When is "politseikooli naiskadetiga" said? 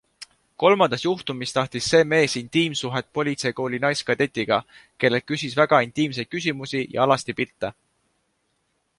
3.17-4.57